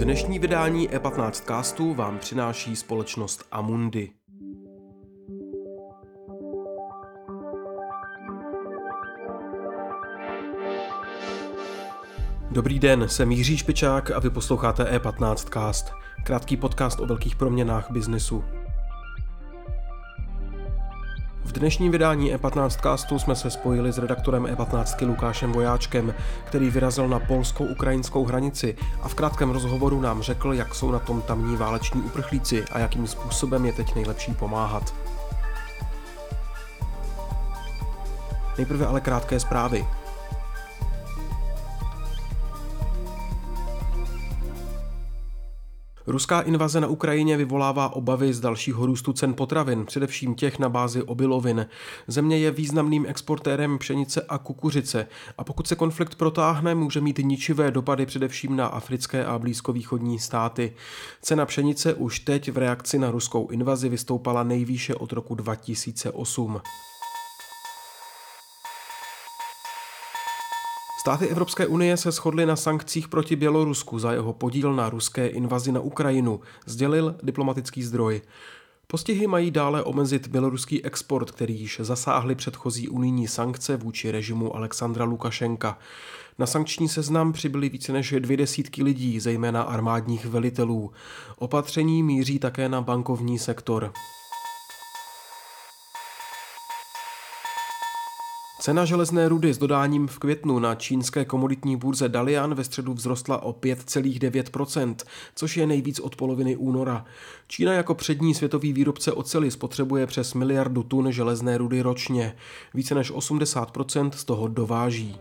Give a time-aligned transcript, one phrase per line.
[0.00, 4.10] Dnešní vydání E15 castu vám přináší společnost Amundi.
[12.50, 15.92] Dobrý den, jsem Jiří Špičák a vy posloucháte E15 cast,
[16.24, 18.44] krátký podcast o velkých proměnách biznesu.
[21.44, 26.14] V dnešním vydání E15 castu jsme se spojili s redaktorem E15 Lukášem Vojáčkem,
[26.44, 31.22] který vyrazil na polskou-ukrajinskou hranici a v krátkém rozhovoru nám řekl, jak jsou na tom
[31.22, 34.94] tamní váleční uprchlíci a jakým způsobem je teď nejlepší pomáhat.
[38.58, 39.86] Nejprve ale krátké zprávy.
[46.06, 51.02] Ruská invaze na Ukrajině vyvolává obavy z dalšího růstu cen potravin, především těch na bázi
[51.02, 51.66] obilovin.
[52.06, 55.06] Země je významným exportérem pšenice a kukuřice
[55.38, 60.72] a pokud se konflikt protáhne, může mít ničivé dopady především na africké a blízkovýchodní státy.
[61.22, 66.60] Cena pšenice už teď v reakci na ruskou invazi vystoupala nejvýše od roku 2008.
[71.00, 75.72] Státy Evropské unie se shodly na sankcích proti Bělorusku za jeho podíl na ruské invazi
[75.72, 78.22] na Ukrajinu, sdělil diplomatický zdroj.
[78.86, 85.04] Postihy mají dále omezit běloruský export, který již zasáhly předchozí unijní sankce vůči režimu Alexandra
[85.04, 85.78] Lukašenka.
[86.38, 90.90] Na sankční seznam přibyly více než dvě desítky lidí, zejména armádních velitelů.
[91.38, 93.92] Opatření míří také na bankovní sektor.
[98.70, 103.42] Cena železné rudy s dodáním v květnu na čínské komoditní burze Dalian ve středu vzrostla
[103.42, 104.94] o 5,9%,
[105.34, 107.04] což je nejvíc od poloviny února.
[107.48, 112.36] Čína jako přední světový výrobce oceli spotřebuje přes miliardu tun železné rudy ročně.
[112.74, 115.18] Více než 80% z toho dováží.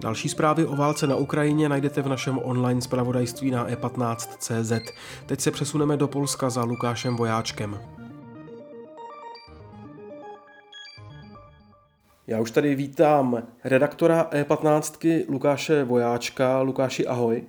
[0.00, 4.92] Další zprávy o válce na Ukrajině najdete v našem online zpravodajství na e15.cz.
[5.26, 7.99] Teď se přesuneme do Polska za Lukášem Vojáčkem.
[12.30, 16.60] Já už tady vítám redaktora E15 Lukáše Vojáčka.
[16.60, 17.46] Lukáši, ahoj.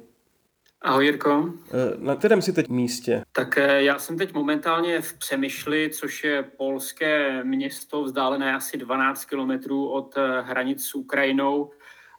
[0.82, 1.54] Ahoj Jirko.
[1.68, 3.24] Eh, na kterém jsi teď místě?
[3.32, 9.26] Tak eh, já jsem teď momentálně v Přemyšli, což je polské město vzdálené asi 12
[9.26, 11.72] kilometrů od eh, hranic s Ukrajinou.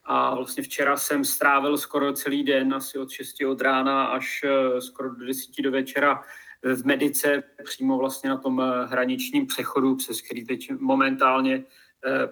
[0.05, 4.45] A vlastně včera jsem strávil skoro celý den, asi od 6 od rána až
[4.79, 6.23] skoro do 10 do večera
[6.63, 11.65] v Medice, přímo vlastně na tom hraničním přechodu, přes který teď momentálně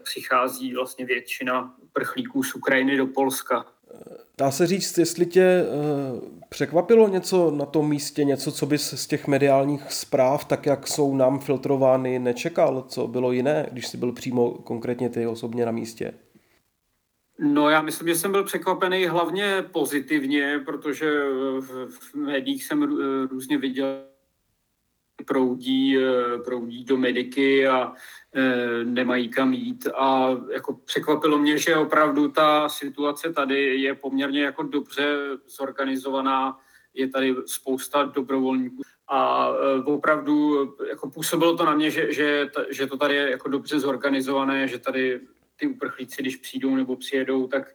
[0.03, 3.67] přichází vlastně většina prchlíků z Ukrajiny do Polska.
[4.39, 5.67] Dá se říct, jestli tě eh,
[6.49, 11.17] překvapilo něco na tom místě, něco, co bys z těch mediálních zpráv, tak jak jsou
[11.17, 16.15] nám filtrovány, nečekal, co bylo jiné, když jsi byl přímo konkrétně ty osobně na místě?
[17.39, 21.11] No já myslím, že jsem byl překvapený hlavně pozitivně, protože
[21.89, 22.83] v médiích jsem
[23.31, 24.10] různě viděl
[25.27, 27.93] proudí, eh, proudí do mediky a
[28.35, 29.87] eh, nemají kam jít.
[29.95, 35.17] A jako překvapilo mě, že opravdu ta situace tady je poměrně jako dobře
[35.47, 36.59] zorganizovaná.
[36.95, 42.87] Je tady spousta dobrovolníků a eh, opravdu jako působilo to na mě, že, že, že
[42.87, 45.21] to tady je jako dobře zorganizované, že tady
[45.57, 47.75] ty uprchlíci, když přijdou nebo přijedou, tak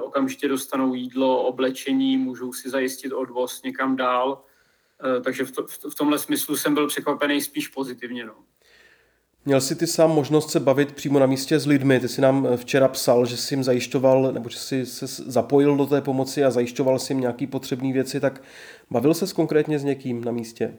[0.00, 4.44] okamžitě dostanou jídlo, oblečení, můžou si zajistit odvoz někam dál
[5.24, 8.26] takže v, to, v tomhle smyslu jsem byl překvapený spíš pozitivně.
[8.26, 8.34] No.
[9.44, 12.00] Měl jsi ty sám možnost se bavit přímo na místě s lidmi.
[12.00, 15.76] Ty jsi nám eh, včera psal, že jsi jim zajišťoval, nebo že jsi se zapojil
[15.76, 18.42] do té pomoci a zajišťoval si jim nějaké potřebné věci, tak
[18.90, 20.74] bavil ses konkrétně s někým na místě?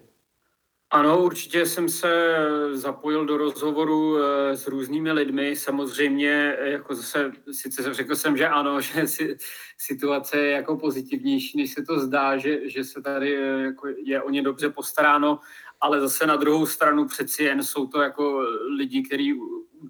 [0.92, 2.36] Ano, určitě jsem se
[2.72, 5.56] zapojil do rozhovoru eh, s různými lidmi.
[5.56, 9.06] Samozřejmě, eh, jako zase, sice řekl jsem, že ano, že
[9.78, 14.22] situace je jako pozitivnější, než se to zdá, že, že se tady eh, jako je
[14.22, 15.40] o ně dobře postaráno,
[15.82, 18.46] ale zase na druhou stranu přeci jen jsou to jako
[18.78, 19.34] lidi, kteří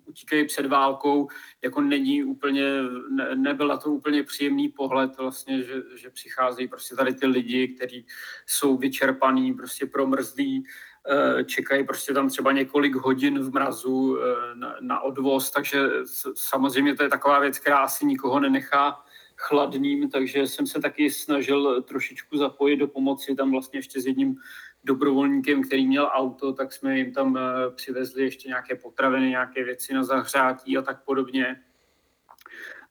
[0.05, 1.27] utíkají před válkou,
[1.63, 2.63] jako není úplně,
[3.09, 7.67] ne, nebyl na to úplně příjemný pohled vlastně, že, že přicházejí prostě tady ty lidi,
[7.67, 8.05] kteří
[8.45, 10.63] jsou vyčerpaní, prostě promrzlí,
[11.09, 15.89] eh, čekají prostě tam třeba několik hodin v mrazu eh, na, na odvoz, takže
[16.35, 19.03] samozřejmě to je taková věc, která asi nikoho nenechá
[19.37, 24.35] chladným, takže jsem se taky snažil trošičku zapojit do pomoci tam vlastně ještě s jedním
[24.83, 27.41] dobrovolníkem, který měl auto, tak jsme jim tam eh,
[27.75, 31.61] přivezli ještě nějaké potraviny, nějaké věci na zahřátí a tak podobně.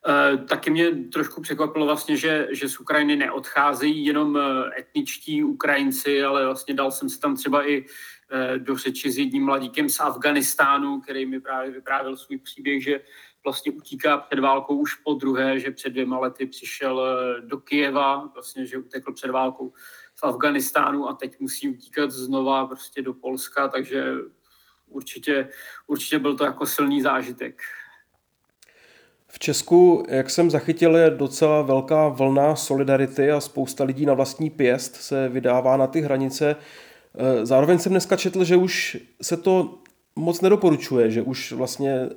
[0.09, 6.23] Eh, taky mě trošku překvapilo vlastně, že, že z Ukrajiny neodcházejí jenom eh, etničtí Ukrajinci,
[6.23, 7.85] ale vlastně dal jsem se tam třeba i
[8.57, 13.01] do řeči s jedním mladíkem z Afganistánu, který mi právě vyprávěl svůj příběh, že
[13.43, 17.01] vlastně utíká před válkou už po druhé, že před dvěma lety přišel
[17.41, 19.73] do Kijeva, vlastně, že utekl před válkou
[20.19, 24.13] v Afganistánu a teď musí utíkat znova prostě do Polska, takže
[24.87, 25.49] určitě,
[25.87, 27.61] určitě byl to jako silný zážitek.
[29.27, 34.49] V Česku, jak jsem zachytil, je docela velká vlna solidarity a spousta lidí na vlastní
[34.49, 36.55] pěst se vydává na ty hranice.
[37.15, 39.79] E, zároveň jsem dneska četl, že už se to
[40.17, 42.09] moc nedoporučuje, že už vlastně e,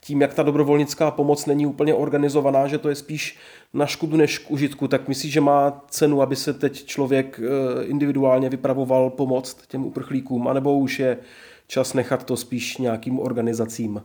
[0.00, 3.38] tím, jak ta dobrovolnická pomoc není úplně organizovaná, že to je spíš
[3.74, 7.84] na škodu než k užitku, tak myslíš, že má cenu, aby se teď člověk e,
[7.84, 11.18] individuálně vypravoval pomoc těm uprchlíkům, anebo už je
[11.66, 14.00] čas nechat to spíš nějakým organizacím?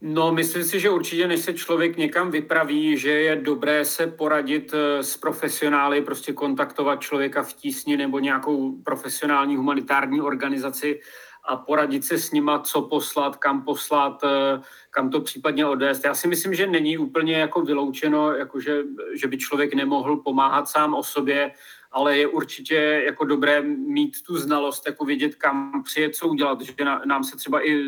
[0.00, 4.74] No, myslím si, že určitě, než se člověk někam vypraví, že je dobré se poradit
[4.74, 11.00] eh, s profesionály, prostě kontaktovat člověka v tísni nebo nějakou profesionální humanitární organizaci
[11.46, 16.04] a poradit se s nima, co poslat, kam poslat, eh, kam to případně odvést.
[16.04, 18.82] Já si myslím, že není úplně jako vyloučeno, jako že,
[19.14, 21.52] že by člověk nemohl pomáhat sám o sobě,
[21.96, 26.74] ale je určitě jako dobré mít tu znalost, jako vědět, kam přijet, co udělat, že
[27.04, 27.84] nám se třeba i,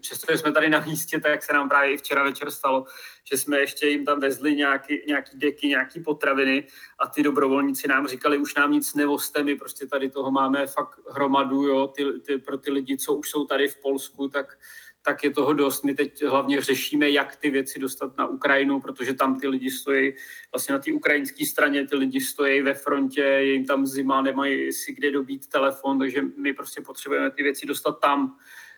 [0.00, 2.84] přestože jsme tady na místě, tak se nám právě i včera večer stalo,
[3.30, 6.66] že jsme ještě jim tam vezli nějaký, nějaký deky, nějaký potraviny
[6.98, 11.00] a ty dobrovolníci nám říkali, už nám nic nevoste, my prostě tady toho máme fakt
[11.10, 14.58] hromadu, jo, ty, ty, pro ty lidi, co už jsou tady v Polsku, tak
[15.02, 15.84] tak je toho dost.
[15.84, 20.14] My teď hlavně řešíme, jak ty věci dostat na Ukrajinu, protože tam ty lidi stojí,
[20.52, 24.72] vlastně na té ukrajinské straně ty lidi stojí ve frontě, je jim tam zima, nemají
[24.72, 28.36] si kde dobít telefon, takže my prostě potřebujeme ty věci dostat tam.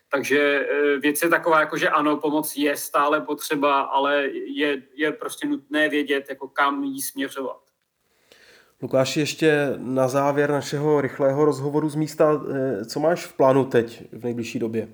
[0.09, 5.13] Takže e, věc je taková, jako že ano, pomoc je stále potřeba, ale je, je
[5.13, 7.61] prostě nutné vědět, jako kam jí směřovat.
[8.83, 12.43] Lukáši, ještě na závěr našeho rychlého rozhovoru z místa,
[12.81, 14.89] e, co máš v plánu teď v nejbližší době?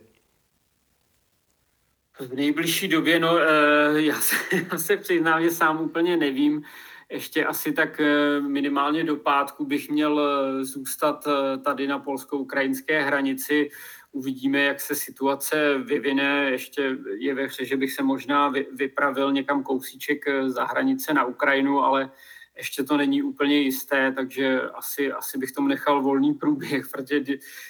[2.21, 4.37] V nejbližší době, no eh, já se,
[4.73, 6.63] já se přiznám, že sám úplně nevím.
[7.11, 11.29] Ještě asi tak eh, minimálně do pátku bych měl eh, zůstat
[11.65, 13.71] tady na polsko-ukrajinské hranici.
[14.13, 16.51] Uvidíme, jak se situace vyvine.
[16.51, 21.81] Ještě je ve hře, že bych se možná vypravil někam kousíček za hranice na Ukrajinu,
[21.81, 22.11] ale
[22.57, 27.25] ještě to není úplně jisté, takže asi, asi bych tomu nechal volný průběh, protože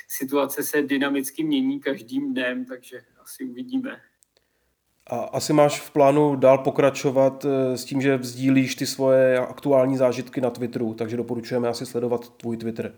[0.09, 4.10] situace se dynamicky mění každým dnem, takže asi uvidíme.
[5.11, 9.97] A asi máš v plánu dál pokračovat eh, s tím, že sdílíš ty svoje aktuální
[9.97, 12.95] zážitky na Twitteru, takže doporučujeme asi sledovat tvůj Twitter.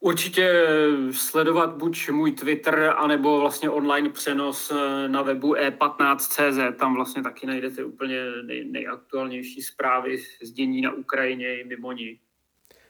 [0.00, 0.66] Určitě
[1.10, 6.78] sledovat buď můj Twitter, anebo vlastně online přenos eh, na webu e15.cz.
[6.78, 8.16] Tam vlastně taky najdete úplně
[8.46, 12.18] nej, nejaktuálnější zprávy z dění na Ukrajině i mimo ní.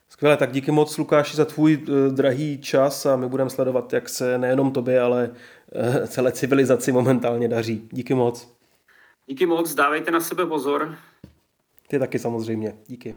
[0.08, 4.08] Skvěle, tak díky moc Lukáši za tvůj uh, drahý čas a my budeme sledovat, jak
[4.08, 5.30] se nejenom tobě, ale
[6.06, 7.88] celé civilizaci momentálně daří.
[7.92, 8.54] Díky moc.
[9.26, 10.94] Díky moc, dávejte na sebe pozor.
[11.88, 12.74] Ty taky samozřejmě.
[12.86, 13.14] Díky.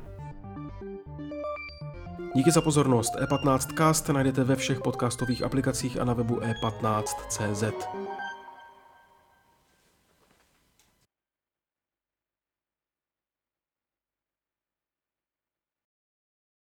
[2.36, 3.14] Díky za pozornost.
[3.16, 8.05] E15cast najdete ve všech podcastových aplikacích a na webu e15.cz.